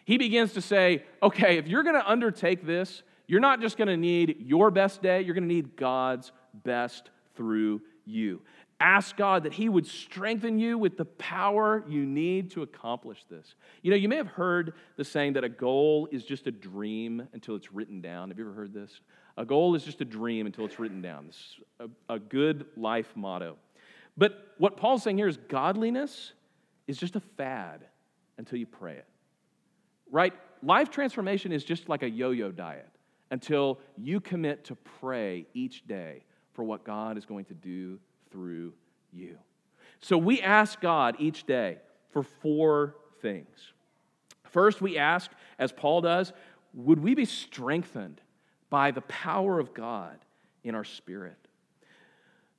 [0.07, 3.87] He begins to say, okay, if you're going to undertake this, you're not just going
[3.87, 8.41] to need your best day, you're going to need God's best through you.
[8.81, 13.55] Ask God that He would strengthen you with the power you need to accomplish this.
[13.83, 17.27] You know, you may have heard the saying that a goal is just a dream
[17.33, 18.29] until it's written down.
[18.29, 19.01] Have you ever heard this?
[19.37, 21.27] A goal is just a dream until it's written down.
[21.27, 23.57] This is a, a good life motto.
[24.17, 26.33] But what Paul's saying here is godliness
[26.87, 27.85] is just a fad
[28.37, 29.07] until you pray it.
[30.11, 30.33] Right?
[30.63, 32.89] Life transformation is just like a yo yo diet
[33.31, 37.99] until you commit to pray each day for what God is going to do
[38.31, 38.73] through
[39.13, 39.39] you.
[40.01, 41.79] So we ask God each day
[42.11, 43.73] for four things.
[44.45, 46.33] First, we ask, as Paul does,
[46.75, 48.21] would we be strengthened
[48.71, 50.19] by the power of God
[50.65, 51.37] in our spirit?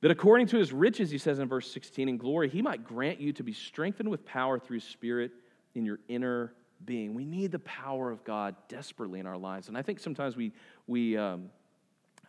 [0.01, 3.19] That according to his riches, he says in verse 16, in glory, he might grant
[3.19, 5.32] you to be strengthened with power through spirit
[5.75, 6.53] in your inner
[6.86, 7.13] being.
[7.13, 9.67] We need the power of God desperately in our lives.
[9.67, 10.53] And I think sometimes we,
[10.88, 11.49] we um,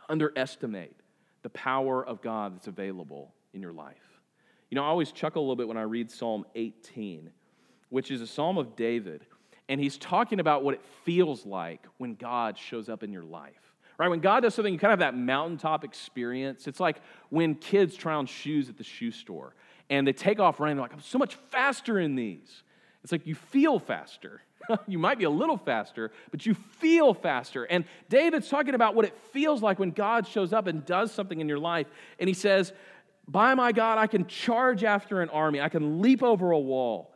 [0.09, 0.97] underestimate
[1.43, 3.97] the power of God that's available in your life.
[4.71, 7.31] You know, I always chuckle a little bit when I read Psalm 18,
[7.89, 9.27] which is a psalm of David,
[9.69, 13.55] and he's talking about what it feels like when God shows up in your life.
[13.99, 14.09] Right?
[14.09, 16.67] When God does something, you kind of have that mountaintop experience.
[16.67, 19.55] It's like when kids try on shoes at the shoe store
[19.91, 22.63] and they take off running, they're like, I'm so much faster in these.
[23.03, 24.41] It's like you feel faster.
[24.87, 27.65] you might be a little faster, but you feel faster.
[27.65, 31.41] And David's talking about what it feels like when God shows up and does something
[31.41, 31.87] in your life.
[32.19, 32.73] And he says,
[33.27, 37.13] By my God, I can charge after an army, I can leap over a wall.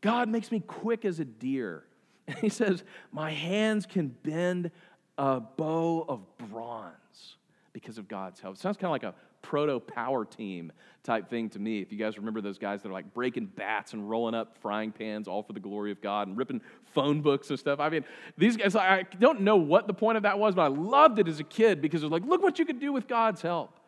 [0.00, 1.84] God makes me quick as a deer.
[2.28, 2.82] And he says,
[3.12, 4.72] My hands can bend
[5.16, 7.36] a bow of bronze
[7.72, 8.56] because of God's help.
[8.56, 9.14] It sounds kind of like a
[9.46, 10.72] proto power team
[11.04, 11.80] type thing to me.
[11.80, 14.90] If you guys remember those guys that are like breaking bats and rolling up frying
[14.90, 16.60] pans all for the glory of God and ripping
[16.92, 17.78] phone books and stuff.
[17.78, 18.04] I mean,
[18.36, 21.28] these guys, I don't know what the point of that was, but I loved it
[21.28, 23.78] as a kid because it was like, look what you could do with God's help.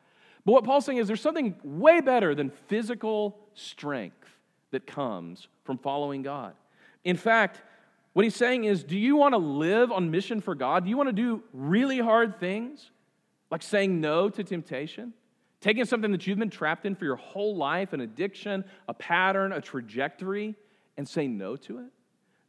[0.44, 4.28] But what Paul's saying is there's something way better than physical strength
[4.70, 6.54] that comes from following God.
[7.04, 7.62] In fact,
[8.12, 10.84] what he's saying is, do you want to live on mission for God?
[10.84, 12.90] Do you want to do really hard things,
[13.50, 15.12] like saying no to temptation?
[15.60, 19.52] Taking something that you've been trapped in for your whole life, an addiction, a pattern,
[19.52, 20.54] a trajectory,
[20.96, 21.86] and say no to it?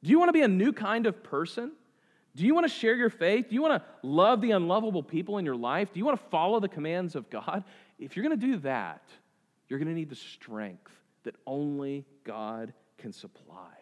[0.04, 1.72] Do you want to be a new kind of person?
[2.36, 3.50] Do you want to share your faith?
[3.50, 5.92] Do you want to love the unlovable people in your life?
[5.92, 7.64] Do you want to follow the commands of God?
[7.98, 9.04] If you're going to do that,
[9.68, 10.92] you're going to need the strength
[11.24, 13.74] that only God can supply.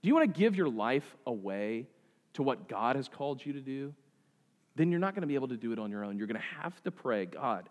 [0.00, 1.88] Do you want to give your life away
[2.34, 3.92] to what God has called you to do?
[4.76, 6.16] Then you're not going to be able to do it on your own.
[6.18, 7.68] You're going to have to pray, God,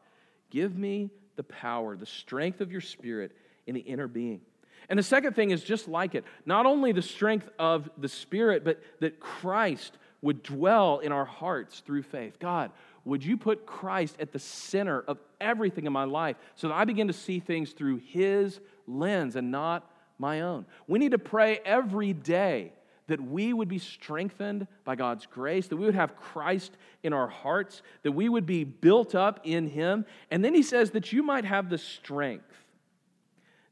[0.50, 3.32] Give me the power, the strength of your spirit
[3.66, 4.42] in the inner being.
[4.90, 8.64] And the second thing is just like it not only the strength of the spirit,
[8.64, 12.40] but that Christ would dwell in our hearts through faith.
[12.40, 12.72] God,
[13.06, 16.86] would you put Christ at the center of everything in my life so that I
[16.86, 20.66] begin to see things through his lens and not my own?
[20.88, 22.74] We need to pray every day
[23.08, 27.28] that we would be strengthened by God's grace, that we would have Christ in our
[27.28, 30.06] hearts, that we would be built up in Him.
[30.30, 32.54] And then He says that you might have the strength,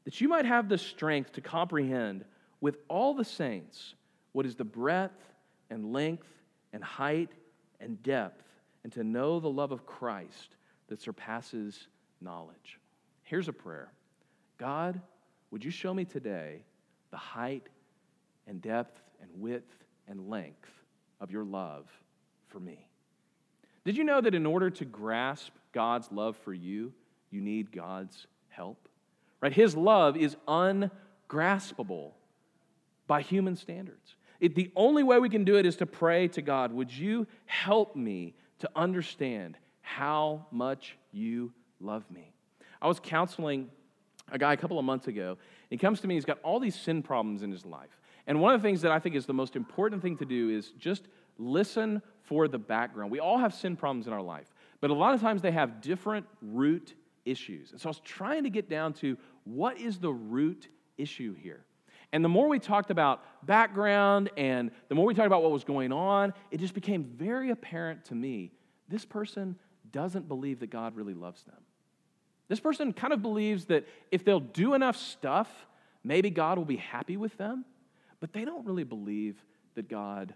[0.04, 2.24] that you might have the strength to comprehend
[2.60, 3.94] with all the saints
[4.32, 5.22] what is the breadth
[5.70, 6.28] and length
[6.72, 7.30] and height
[7.80, 8.42] and depth,
[8.84, 10.56] and to know the love of Christ
[10.88, 11.88] that surpasses
[12.20, 12.78] knowledge.
[13.22, 13.90] Here's a prayer
[14.56, 15.00] God,
[15.50, 16.62] would you show me today
[17.10, 17.68] the height
[18.46, 20.70] and depth and width and length
[21.20, 21.86] of your love
[22.48, 22.86] for me.
[23.84, 26.92] Did you know that in order to grasp God's love for you,
[27.30, 28.88] you need God's help?
[29.40, 29.52] Right?
[29.52, 32.14] His love is ungraspable
[33.06, 34.16] by human standards.
[34.40, 37.26] It, the only way we can do it is to pray to God, would you
[37.46, 42.32] help me to understand how much you love me?
[42.82, 43.70] I was counseling
[44.30, 45.38] a guy a couple of months ago.
[45.70, 48.00] He comes to me, he's got all these sin problems in his life.
[48.26, 50.50] And one of the things that I think is the most important thing to do
[50.50, 51.04] is just
[51.38, 53.10] listen for the background.
[53.10, 55.80] We all have sin problems in our life, but a lot of times they have
[55.80, 57.72] different root issues.
[57.72, 61.64] And so I was trying to get down to what is the root issue here?
[62.12, 65.64] And the more we talked about background and the more we talked about what was
[65.64, 68.52] going on, it just became very apparent to me
[68.88, 69.56] this person
[69.90, 71.56] doesn't believe that God really loves them.
[72.48, 75.48] This person kind of believes that if they'll do enough stuff,
[76.04, 77.64] maybe God will be happy with them
[78.20, 79.36] but they don't really believe
[79.74, 80.34] that God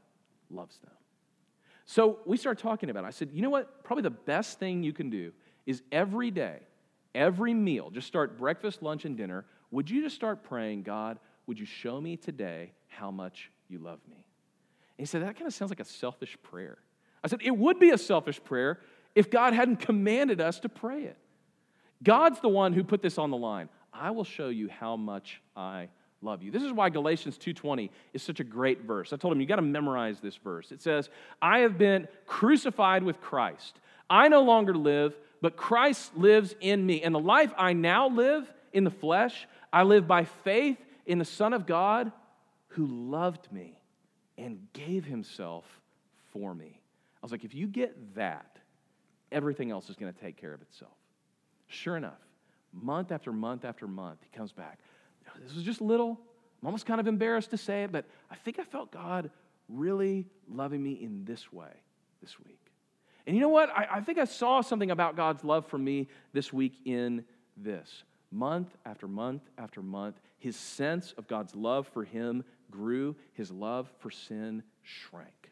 [0.51, 0.93] loves them.
[1.87, 3.09] So we start talking about it.
[3.09, 3.83] I said, you know what?
[3.85, 5.33] Probably the best thing you can do
[5.67, 6.61] is every day,
[7.15, 9.45] every meal, just start breakfast, lunch, and dinner.
[9.71, 13.99] Would you just start praying, God, would you show me today how much you love
[14.09, 14.17] me?
[14.17, 14.25] And
[14.99, 16.79] he said, that kind of sounds like a selfish prayer.
[17.25, 18.81] I said, it would be a selfish prayer
[19.15, 21.17] if God hadn't commanded us to pray it.
[22.03, 23.69] God's the one who put this on the line.
[23.93, 25.89] I will show you how much I
[26.23, 26.51] love you.
[26.51, 29.13] This is why Galatians 2:20 is such a great verse.
[29.13, 30.73] I told him you got to memorize this verse.
[30.73, 31.09] It says,
[31.41, 33.81] "I have been crucified with Christ.
[34.09, 37.03] I no longer live, but Christ lives in me.
[37.03, 41.25] And the life I now live in the flesh, I live by faith in the
[41.25, 42.13] Son of God
[42.69, 43.81] who loved me
[44.37, 45.81] and gave himself
[46.29, 46.81] for me."
[47.23, 48.59] I was like, if you get that,
[49.31, 50.97] everything else is going to take care of itself.
[51.67, 52.21] Sure enough,
[52.73, 54.81] month after month after month, he comes back.
[55.43, 56.19] This was just little,
[56.61, 59.31] I'm almost kind of embarrassed to say it, but I think I felt God
[59.69, 61.71] really loving me in this way
[62.21, 62.59] this week.
[63.27, 63.71] And you know what?
[63.71, 67.25] I, I think I saw something about God's love for me this week in
[67.57, 68.05] this.
[68.33, 73.91] Month after month after month, his sense of God's love for him grew, his love
[73.99, 75.51] for sin shrank.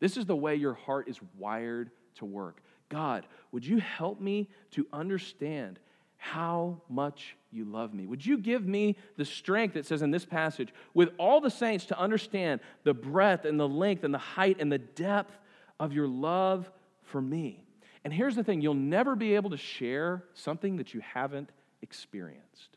[0.00, 2.62] This is the way your heart is wired to work.
[2.88, 5.78] God, would you help me to understand
[6.18, 8.06] how much you love me?
[8.06, 11.86] Would you give me the strength, it says in this passage, with all the saints
[11.86, 15.38] to understand the breadth and the length and the height and the depth
[15.80, 16.70] of your love
[17.04, 17.64] for me?
[18.04, 21.50] And here's the thing you'll never be able to share something that you haven't
[21.82, 22.76] experienced.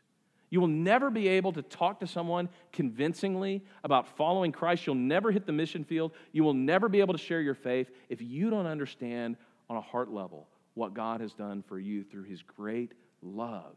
[0.50, 4.86] You will never be able to talk to someone convincingly about following Christ.
[4.86, 6.12] You'll never hit the mission field.
[6.32, 9.36] You will never be able to share your faith if you don't understand
[9.70, 12.92] on a heart level what God has done for you through his great
[13.22, 13.76] love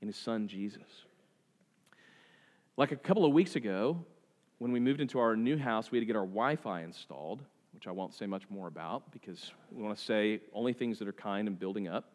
[0.00, 0.82] in his son Jesus.
[2.76, 4.04] Like a couple of weeks ago,
[4.58, 7.42] when we moved into our new house, we had to get our Wi Fi installed,
[7.74, 11.08] which I won't say much more about because we want to say only things that
[11.08, 12.12] are kind and building up.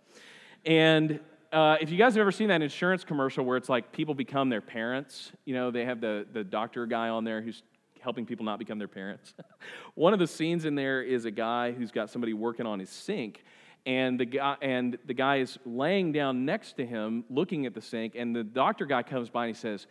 [0.65, 1.19] And
[1.51, 4.49] uh, if you guys have ever seen that insurance commercial where it's like people become
[4.49, 7.63] their parents, you know, they have the, the doctor guy on there who's
[8.01, 9.33] helping people not become their parents.
[9.95, 12.89] One of the scenes in there is a guy who's got somebody working on his
[12.89, 13.43] sink,
[13.87, 17.81] and the guy and the guy is laying down next to him, looking at the
[17.81, 19.87] sink, and the doctor guy comes by and he says,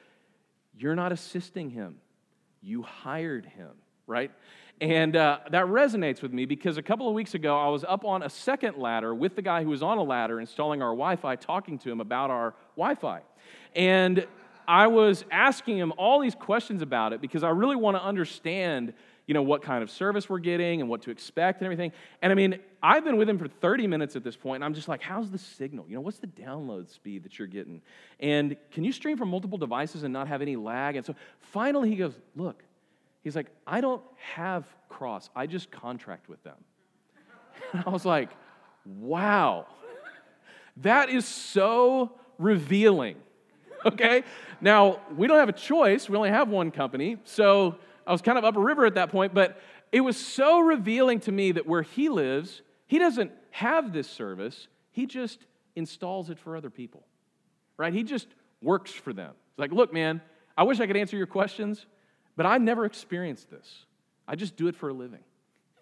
[0.79, 1.97] "You're not assisting him.
[2.61, 3.71] You hired him."
[4.07, 4.31] Right?
[4.81, 8.05] And uh, that resonates with me because a couple of weeks ago, I was up
[8.05, 11.17] on a second ladder with the guy who was on a ladder installing our Wi
[11.17, 13.23] Fi, talking to him about our Wi Fi.
[13.75, 14.27] And
[14.69, 18.93] I was asking him all these questions about it because I really want to understand,
[19.27, 21.93] you know, what kind of service we're getting and what to expect and everything.
[22.22, 24.74] And I mean, I've been with him for 30 minutes at this point, and I'm
[24.74, 25.85] just like, how's the signal?
[25.89, 27.83] You know, what's the download speed that you're getting?
[28.20, 30.97] And can you stream from multiple devices and not have any lag?
[30.97, 32.62] And so finally he goes, look,
[33.27, 34.05] He's like, I don't
[34.35, 36.55] have Cross, I just contract with them.
[37.72, 38.31] And I was like,
[38.85, 39.66] wow,
[40.77, 43.16] that is so revealing.
[43.85, 44.22] Okay?
[44.61, 47.16] Now, we don't have a choice, we only have one company.
[47.24, 50.61] So I was kind of up a river at that point, but it was so
[50.61, 55.41] revealing to me that where he lives, he doesn't have this service, he just
[55.75, 57.05] installs it for other people.
[57.77, 57.93] Right?
[57.93, 58.29] He just
[58.63, 59.33] works for them.
[59.51, 60.21] It's like, look, man,
[60.57, 61.87] I wish I could answer your questions,
[62.37, 63.87] but I never experienced this.
[64.27, 65.21] I just do it for a living.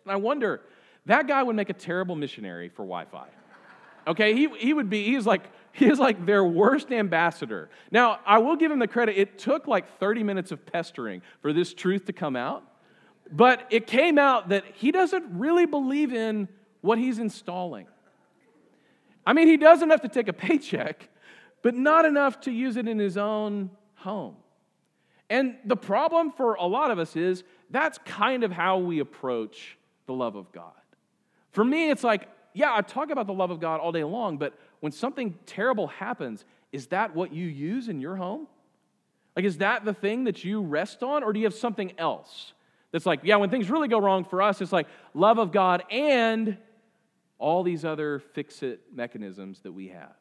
[0.05, 0.62] And I wonder,
[1.07, 3.27] that guy would make a terrible missionary for Wi Fi.
[4.07, 5.45] Okay, he, he would be, he's like,
[5.77, 7.68] he is like their worst ambassador.
[7.91, 11.53] Now, I will give him the credit, it took like 30 minutes of pestering for
[11.53, 12.62] this truth to come out,
[13.31, 16.49] but it came out that he doesn't really believe in
[16.81, 17.87] what he's installing.
[19.27, 21.09] I mean, he does enough to take a paycheck,
[21.62, 24.37] but not enough to use it in his own home.
[25.29, 29.77] And the problem for a lot of us is that's kind of how we approach
[30.07, 30.72] the love of God.
[31.51, 34.37] For me, it's like, yeah, I talk about the love of God all day long,
[34.37, 38.47] but when something terrible happens, is that what you use in your home?
[39.35, 42.53] Like, is that the thing that you rest on, or do you have something else
[42.93, 45.85] that's like, yeah, when things really go wrong for us, it's like love of God
[45.91, 46.59] and
[47.39, 50.12] all these other fix it mechanisms that we have?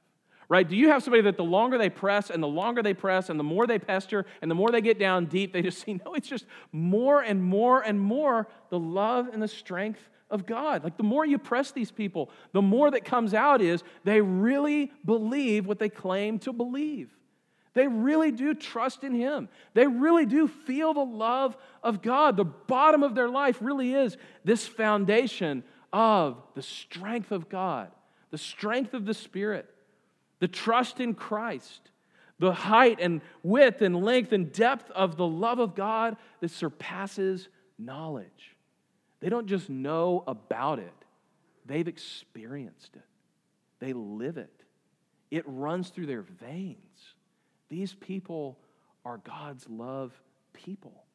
[0.47, 0.69] right?
[0.69, 3.37] Do you have somebody that the longer they press and the longer they press and
[3.37, 6.13] the more they pester and the more they get down deep, they just see, no,
[6.13, 10.83] it's just more and more and more the love and the strength of God.
[10.83, 14.91] Like the more you press these people, the more that comes out is they really
[15.05, 17.09] believe what they claim to believe.
[17.73, 19.47] They really do trust in Him.
[19.73, 22.37] They really do feel the love of God.
[22.37, 27.91] The bottom of their life really is this foundation of the strength of God,
[28.31, 29.69] the strength of the Spirit
[30.43, 31.89] the trust in Christ,
[32.37, 37.47] the height and width and length and depth of the love of God that surpasses
[37.79, 38.52] knowledge.
[39.23, 40.93] They don't just know about it,
[41.65, 43.05] they've experienced it,
[43.79, 44.51] they live it,
[45.31, 46.77] it runs through their veins.
[47.69, 48.59] These people
[49.05, 50.11] are God's love
[50.51, 51.05] people.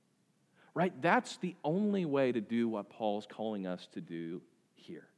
[0.72, 0.92] Right?
[1.02, 4.40] That's the only way to do what Paul's calling us to do
[4.74, 5.08] here.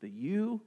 [0.00, 0.62] That you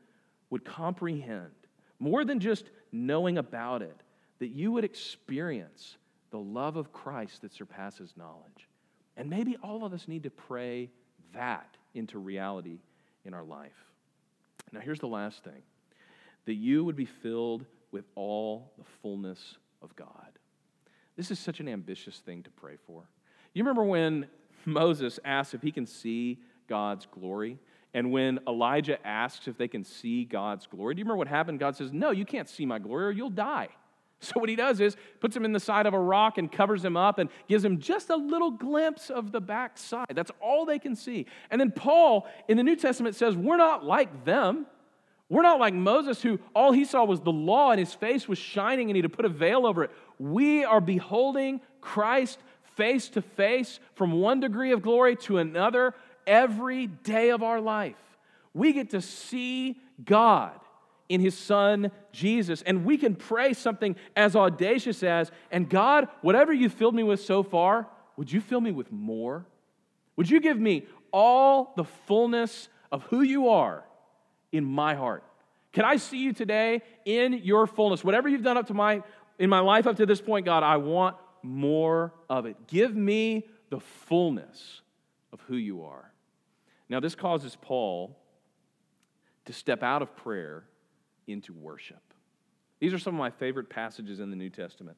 [0.52, 1.50] would comprehend
[1.98, 3.98] more than just knowing about it,
[4.38, 5.98] that you would experience
[6.30, 8.70] the love of Christ that surpasses knowledge.
[9.18, 10.92] And maybe all of us need to pray
[11.34, 12.80] that into reality
[13.24, 13.72] in our life.
[14.72, 15.62] Now, here's the last thing
[16.46, 20.40] that you would be filled with all the fullness of God.
[21.16, 23.04] This is such an ambitious thing to pray for.
[23.54, 24.28] You remember when
[24.66, 27.58] Moses asked if he can see God's glory?
[27.94, 31.60] And when Elijah asks if they can see God's glory, do you remember what happened?
[31.60, 33.70] God says, No, you can't see my glory or you'll die.
[34.22, 36.84] So, what he does is puts him in the side of a rock and covers
[36.84, 40.08] him up and gives him just a little glimpse of the backside.
[40.14, 41.26] That's all they can see.
[41.52, 44.66] And then Paul in the New Testament says, We're not like them.
[45.28, 48.38] We're not like Moses, who all he saw was the law and his face was
[48.38, 49.92] shining and he had to put a veil over it.
[50.20, 52.40] We are beholding Christ
[52.76, 55.96] face to face from one degree of glory to another
[56.28, 57.96] every day of our life.
[58.54, 60.60] We get to see God
[61.10, 62.62] in his son Jesus.
[62.62, 67.22] And we can pray something as audacious as, and God, whatever you filled me with
[67.22, 67.88] so far,
[68.18, 69.46] would you fill me with more?
[70.16, 73.84] Would you give me all the fullness of who you are
[74.52, 75.24] in my heart?
[75.74, 78.04] Can I see you today in your fullness?
[78.04, 79.04] Whatever you've done up to my
[79.38, 82.68] in my life up to this point, God, I want more of it.
[82.68, 84.82] Give me the fullness
[85.34, 86.12] of who you are.
[86.88, 88.18] Now, this causes Paul
[89.46, 90.64] to step out of prayer
[91.28, 92.02] into worship.
[92.80, 94.98] These are some of my favorite passages in the New Testament.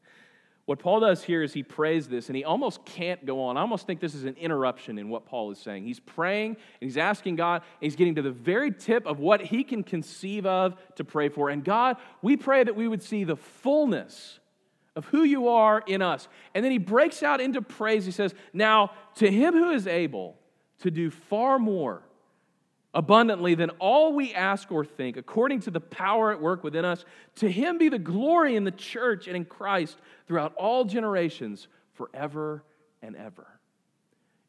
[0.65, 3.55] What Paul does here is he prays this, and he almost can't go on.
[3.55, 5.85] I almost think this is an interruption in what Paul is saying.
[5.85, 6.57] He's praying, and
[6.89, 10.45] he's asking God, and he's getting to the very tip of what he can conceive
[10.45, 11.49] of to pray for.
[11.49, 14.39] And God, we pray that we would see the fullness
[14.97, 16.27] of who you are in us.
[16.53, 18.03] And then he breaks out into praise.
[18.05, 20.37] He says, Now, to him who is able
[20.79, 22.03] to do far more
[22.93, 27.05] abundantly than all we ask or think, according to the power at work within us.
[27.35, 32.63] To him be the glory in the church and in Christ throughout all generations, forever
[33.01, 33.47] and ever.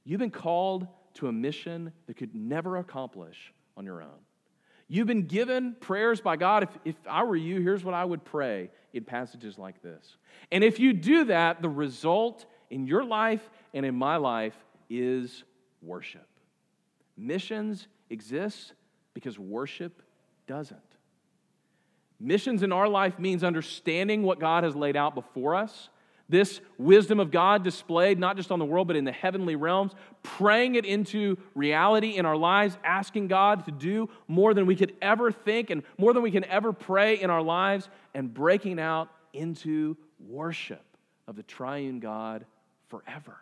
[0.04, 4.20] You've been called to a mission that could never accomplish on your own.
[4.86, 6.62] You've been given prayers by God.
[6.62, 10.16] If, if I were you, here's what I would pray in passages like this.
[10.50, 14.54] And if you do that, the result in your life and in my life
[14.88, 15.44] is
[15.82, 16.26] worship.
[17.16, 18.72] Missions exists
[19.14, 20.02] because worship
[20.46, 20.80] doesn't.
[22.20, 25.88] Missions in our life means understanding what God has laid out before us,
[26.28, 29.92] this wisdom of God displayed not just on the world, but in the heavenly realms,
[30.22, 34.94] praying it into reality in our lives, asking God to do more than we could
[35.00, 39.08] ever think and more than we can ever pray in our lives, and breaking out
[39.32, 39.96] into
[40.28, 40.84] worship
[41.26, 42.44] of the triune God
[42.88, 43.38] forever.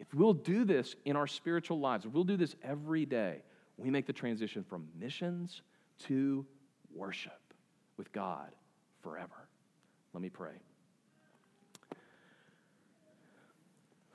[0.00, 3.42] If we'll do this in our spiritual lives, if we'll do this every day,
[3.76, 5.62] we make the transition from missions
[6.04, 6.46] to
[6.94, 7.40] worship
[7.96, 8.50] with God
[9.02, 9.48] forever.
[10.12, 10.54] Let me pray.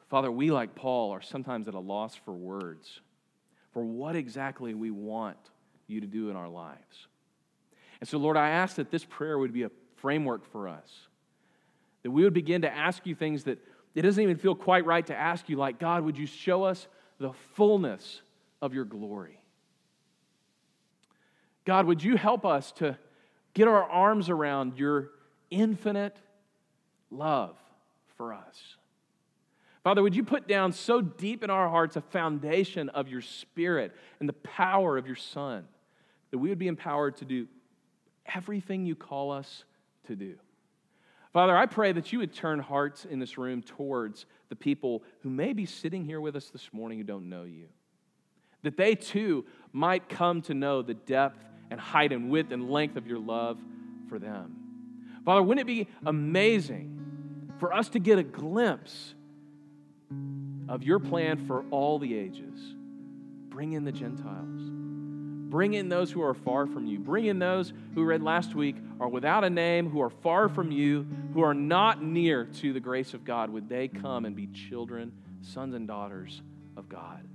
[0.09, 2.99] Father, we, like Paul, are sometimes at a loss for words,
[3.71, 5.37] for what exactly we want
[5.87, 7.07] you to do in our lives.
[7.99, 10.89] And so, Lord, I ask that this prayer would be a framework for us,
[12.03, 13.59] that we would begin to ask you things that
[13.93, 16.87] it doesn't even feel quite right to ask you, like, God, would you show us
[17.19, 18.21] the fullness
[18.61, 19.40] of your glory?
[21.65, 22.97] God, would you help us to
[23.53, 25.11] get our arms around your
[25.49, 26.17] infinite
[27.09, 27.55] love
[28.17, 28.77] for us?
[29.83, 33.95] Father, would you put down so deep in our hearts a foundation of your Spirit
[34.19, 35.67] and the power of your Son
[36.29, 37.47] that we would be empowered to do
[38.35, 39.63] everything you call us
[40.05, 40.35] to do?
[41.33, 45.29] Father, I pray that you would turn hearts in this room towards the people who
[45.29, 47.67] may be sitting here with us this morning who don't know you.
[48.63, 52.97] That they too might come to know the depth and height and width and length
[52.97, 53.57] of your love
[54.09, 54.55] for them.
[55.25, 59.15] Father, wouldn't it be amazing for us to get a glimpse
[60.67, 62.59] of your plan for all the ages?
[63.49, 64.61] Bring in the Gentiles.
[65.49, 66.99] Bring in those who are far from you.
[66.99, 70.71] Bring in those who read last week are without a name, who are far from
[70.71, 73.49] you, who are not near to the grace of God.
[73.49, 75.11] Would they come and be children,
[75.41, 76.41] sons and daughters
[76.77, 77.27] of God?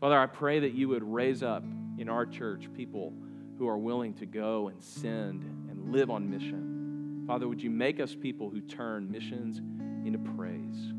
[0.00, 1.64] Father, I pray that you would raise up
[1.98, 3.12] in our church people
[3.58, 7.24] who are willing to go and send and live on mission.
[7.26, 9.58] Father, would you make us people who turn missions
[10.06, 10.92] into praise,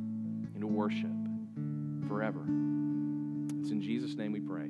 [0.54, 1.10] into worship
[2.08, 2.42] forever?
[3.62, 4.70] It's in Jesus' name we pray.